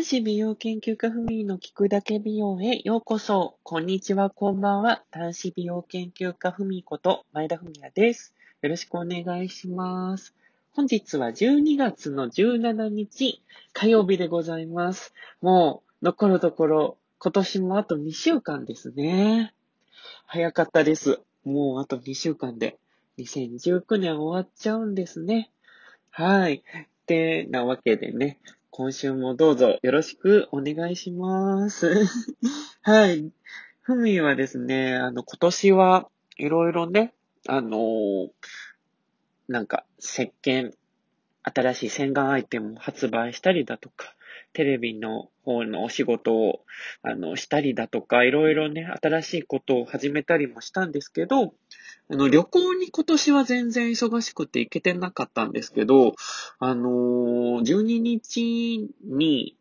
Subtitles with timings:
[0.00, 3.58] 男子美容研究家ふみの聞くだけ美容へようこそ。
[3.62, 5.02] こんにちは、こんばんは。
[5.10, 8.32] 男子美容研究家ふみこと前田文也です。
[8.62, 10.34] よろしくお願いします。
[10.72, 13.42] 本日は12月の17日
[13.74, 15.12] 火曜日でございます。
[15.42, 19.52] もう残るところ今年もあと2週間ですね。
[20.24, 21.20] 早かったです。
[21.44, 22.78] もうあと2週間で
[23.18, 25.50] 2019年終わっちゃうんですね。
[26.08, 26.54] はい。
[26.54, 28.38] ってなわけでね、
[28.72, 32.06] 今週もどうぞよろしくお願いします。
[32.82, 33.32] はい。
[33.80, 37.12] ふみはですね、あの、今年はいろいろね、
[37.48, 38.30] あのー、
[39.48, 40.72] なんか、石鹸、
[41.42, 44.14] 新しい洗顔アイテムを発売したりだとか、
[44.52, 46.60] テレビの方のお仕事を、
[47.02, 51.54] あの、したりだとか、いろいろね、新しいことを始めたりもしたんですけど、
[52.10, 56.14] あの、旅行に今年は全然忙しくて行けてなかったんですけど、
[56.58, 59.56] あのー、12日に、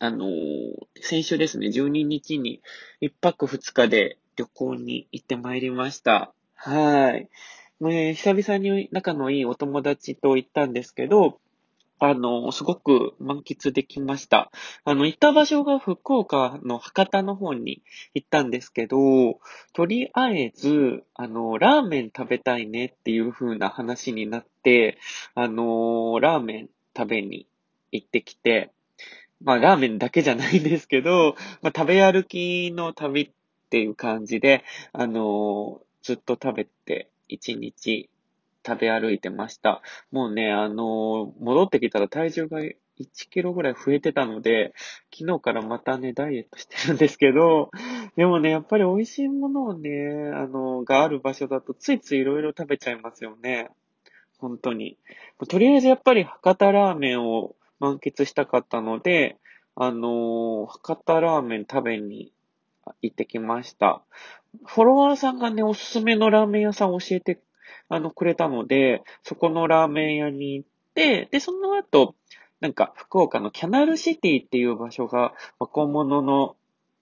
[0.00, 2.62] あのー、先週ですね、12日に
[3.02, 6.32] 1泊2日で旅行に行ってまいりました。
[6.54, 7.28] はい。
[7.80, 11.38] ね、久々に仲のいいお友達と行ったんですけど、
[12.00, 14.50] あの、すごく満喫できました。
[14.84, 17.82] あの、行った場所が福岡の博多の方に
[18.14, 19.40] 行ったんですけど、
[19.72, 24.98] とりあえず、あの、ラーメン食べたいねっていう風な話になって、
[25.34, 27.46] あの、ラーメン食べに
[27.90, 28.70] 行ってきて、
[29.42, 33.30] まあ、ラーメンだけじゃないんですけど、まあ、食べ歩きの旅っ
[33.70, 38.08] ていう感じで、あの、ずっと食べて、一日
[38.66, 39.82] 食べ歩いてました。
[40.10, 42.74] もうね、あの戻ってきたら体重が1
[43.30, 44.74] キロぐらい増えてたので、
[45.16, 47.70] 昨日からまたね、ダイエットしてるんですけど、
[48.16, 53.70] でもね、やっぱり美味しいものをね、あの、がある場所だとついついいろいろ食べちゃいますよね。
[54.38, 54.98] 本当に。
[55.48, 59.36] とりあえずやっぱり博多ラーメンを満喫したかったので、
[59.74, 62.32] あの博多ラーメン食べに
[63.02, 64.02] 行ってきました。
[64.64, 67.40] フォロワーさんがね、おすすめのラーメン屋さん教えて
[67.88, 72.14] あの、くれたので、そこのラーメン屋に行って、で、その後、
[72.60, 76.56] なんか、福岡のキャナルシティっていう場所が、若者の、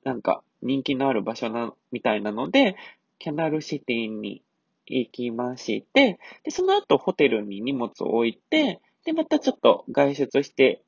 [0.04, 2.76] なんか、人気のある場所な、みたいなので、
[3.18, 4.42] キャナルシティに
[4.86, 10.82] 行きまして、で、その後ホテルに荷物を置いて、で、またちょっと外出して、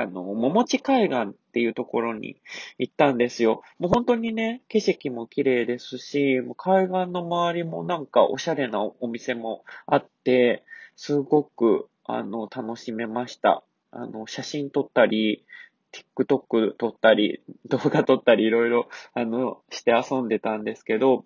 [0.00, 2.40] あの、桃地海岸っていうところに
[2.78, 3.62] 行ったんですよ。
[3.80, 10.62] もう本当にね、景色も綺麗ですし、もう海岸の周りもなんかおしゃれなお店もあって、
[10.94, 13.64] すごく、あの、楽しめました。
[13.90, 15.44] あの、写真撮ったり、
[15.90, 21.24] TikTok 撮ったり、 動画撮ったり、いろいろ、あの、して遊んでたんですけど、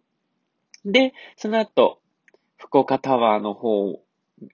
[0.86, 2.00] で、その後、
[2.56, 4.00] 福岡タワーの方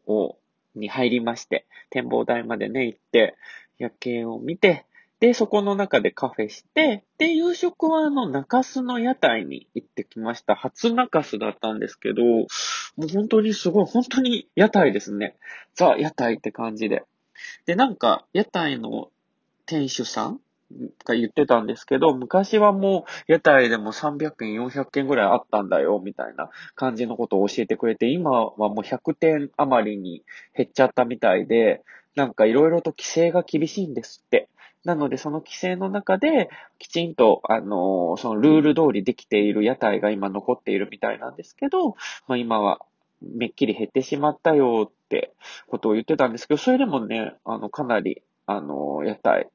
[0.09, 0.39] を、
[0.75, 3.37] に入りまして、展望台までね、行って、
[3.79, 4.85] 夜景を見て、
[5.21, 10.55] で、そこの中でカフェして、で、夕食はあの、中洲の屋台に行ってきました。
[10.55, 12.47] 初中洲だったんですけど、も
[12.99, 15.37] う本当にすごい、本当に屋台ですね。
[15.75, 17.03] ザ・屋台って感じで。
[17.67, 19.11] で、なんか、屋台の
[19.67, 20.41] 店主さん
[21.05, 30.23] が言ってたんですけど、昔はもう屋台でも300円、400件ぐらいあったんだよ、みたいな感じのことを教えてくれて、今はもう100点余りに
[30.57, 31.83] 減っちゃったみたいで、
[32.19, 34.49] なんかいろいろと規制が厳しいんですって。
[34.85, 41.91] なので、その規制の中で、きちんと、あの、そのルール通りできている屋台が今残っているみたいなんですけど、
[42.27, 42.81] まあ今は、
[43.23, 45.33] めっきり減ってしまったよって
[45.69, 49.49] ことを言ってたんですけど、それでもね、あの、かなり、あの、屋台、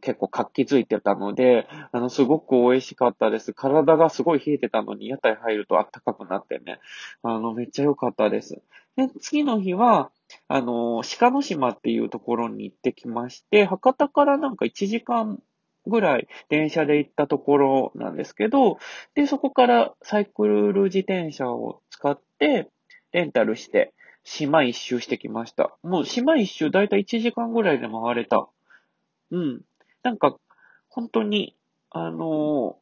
[0.00, 3.52] 結構活気づいてたので、あの、すごく美味しかったです。
[3.52, 6.78] 体がすごい冷えてたのに、屋台入ると暖かくなってね、
[7.22, 8.62] あの、めっちゃ良かったです。
[8.96, 10.10] で、次の日は、
[10.48, 15.42] あの、鹿の島っていうところに行ってきまして、博多からなんか1時間
[15.86, 18.78] ぐらい電車で行ったところなんですけど、
[19.14, 22.70] で、そこからサイクル自転車を使って、
[23.12, 25.76] レンタルして、島一周してきました。
[25.82, 28.48] もう島一周だいたい1時間ぐらいで回れた。
[29.30, 29.62] うん。
[30.02, 30.36] なんか、
[30.90, 31.56] 本当に、
[31.90, 32.78] あの、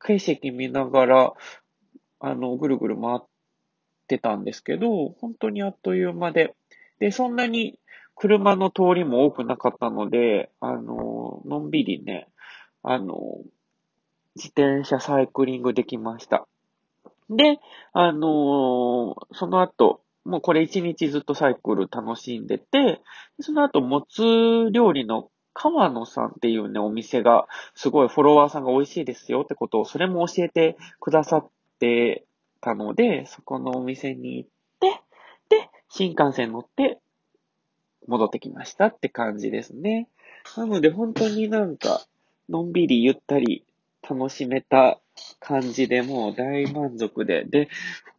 [0.00, 1.32] 景色見ながら、
[2.18, 3.20] あの、ぐるぐる回っ
[4.08, 6.54] てたんですけど、本当にあっという間で、
[7.00, 7.78] で、そんなに
[8.14, 12.28] 車の通りも多くなかったので、あの、のんびりね、
[12.82, 13.16] あの、
[14.36, 16.46] 自転車サイクリングできました。
[17.30, 17.58] で、
[17.92, 23.00] あのその後、もうこれ一日ずっとサイクル楽しんでて、
[23.40, 32.24] その後、もつ料理の川野さんっていうね、お店が、すごいフォロワーさんが美味しいですよってことを、それも教えてくださって
[32.60, 34.59] たので、そこのお店に行って、
[35.90, 37.00] 新幹線乗って
[38.06, 40.08] 戻ってきましたって感じですね。
[40.56, 42.06] なので本当になんか、
[42.48, 43.64] のんびりゆったり
[44.08, 44.98] 楽しめた
[45.38, 47.44] 感じでもう大満足で。
[47.44, 47.68] で、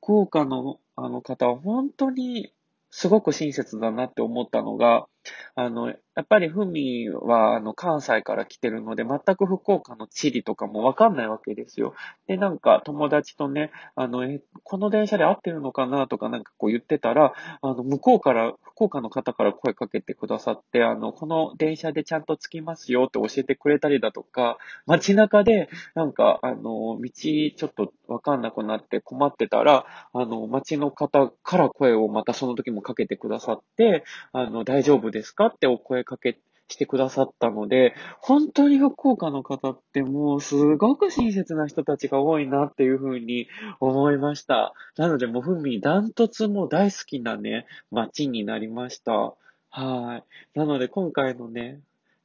[0.02, 2.54] 福岡のあの方は本当に
[2.90, 5.08] すごく親切だなって思ったのが、
[5.56, 11.94] あの、やっぱりふみは、あの、関西から来てるので、全く福岡の地理とかもわかんないわけですよ。
[12.28, 34.04] で、なんか友達とね、あの、え、この電車で合ってるのかなとかなんかこう言ってたら、あの、向こうから、福岡の方から声かけてくださって、あの、この電車でちゃんと着きますよって教えてくれたりだとか、街中で、なんか、あの、道ちょっとわかんなくなって困ってたら、あの、街の方から声をまたその時もかけてくださって、
[34.34, 35.48] あの、大丈夫ですか？
[35.48, 43.48] ってお声かけしてくださったので、本当に福岡の方ってもうすごく親切な人たちが多いなっていうふうに
[43.80, 44.74] 思いました。
[44.98, 49.36] なのでもうふみダントツも大好きなね、街になりました。
[49.70, 50.22] は
[50.56, 50.58] い。
[50.58, 51.82] なので今回のね、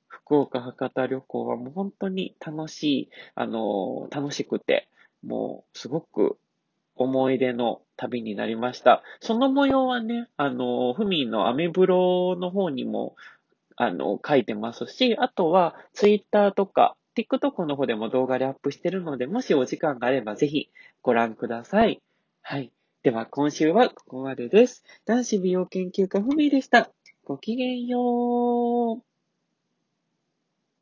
[0.07, 4.89] 福岡博多旅行はもう本当に楽しい、あの楽しくて、
[5.25, 6.39] もうすごく
[6.97, 9.03] 思い出の旅になりました。
[9.21, 13.15] その模様はね、あの、ふみのアメブロの方にも、
[13.77, 20.71] あの、書いてますし、あとは、ツイッターとか、TikTok の方でも動画でアップしてるので、もしお時間があればぜひ
[21.03, 22.01] ご覧ください。
[22.43, 22.73] はい。
[23.03, 24.83] では、今週はここまでです。
[25.07, 26.91] 男子美容研究家ふみでした。
[27.25, 29.16] ごきげんよう。